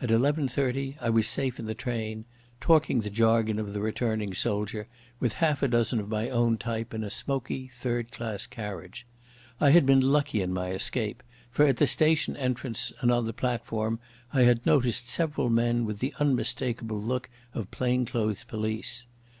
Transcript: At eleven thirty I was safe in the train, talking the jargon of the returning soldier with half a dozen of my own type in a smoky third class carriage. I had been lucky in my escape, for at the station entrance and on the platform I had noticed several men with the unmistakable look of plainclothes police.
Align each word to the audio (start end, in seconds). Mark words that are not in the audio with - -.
At 0.00 0.12
eleven 0.12 0.46
thirty 0.46 0.94
I 1.00 1.10
was 1.10 1.26
safe 1.26 1.58
in 1.58 1.66
the 1.66 1.74
train, 1.74 2.24
talking 2.60 3.00
the 3.00 3.10
jargon 3.10 3.58
of 3.58 3.72
the 3.72 3.80
returning 3.80 4.32
soldier 4.32 4.86
with 5.18 5.32
half 5.42 5.60
a 5.60 5.66
dozen 5.66 5.98
of 5.98 6.08
my 6.08 6.28
own 6.30 6.56
type 6.56 6.94
in 6.94 7.02
a 7.02 7.10
smoky 7.10 7.66
third 7.66 8.12
class 8.12 8.46
carriage. 8.46 9.08
I 9.60 9.70
had 9.70 9.86
been 9.86 10.00
lucky 10.02 10.40
in 10.40 10.52
my 10.52 10.68
escape, 10.70 11.24
for 11.50 11.66
at 11.66 11.78
the 11.78 11.88
station 11.88 12.36
entrance 12.36 12.92
and 13.00 13.10
on 13.10 13.24
the 13.26 13.32
platform 13.32 13.98
I 14.32 14.42
had 14.42 14.64
noticed 14.64 15.08
several 15.08 15.50
men 15.50 15.84
with 15.84 15.98
the 15.98 16.14
unmistakable 16.20 17.02
look 17.02 17.28
of 17.52 17.72
plainclothes 17.72 18.44
police. 18.44 19.08